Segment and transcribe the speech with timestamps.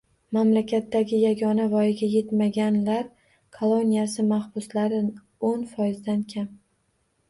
[0.35, 3.07] Mamlakatdagi yagona voyaga etmaganlar
[3.61, 5.07] koloniyasi mahbuslari
[5.55, 6.55] o'n foizdan kam.